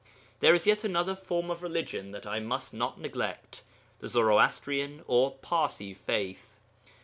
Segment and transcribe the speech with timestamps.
[0.39, 3.61] There is yet another form of religion that I must not neglect
[3.99, 6.59] the Zoroastrian or Parsi faith.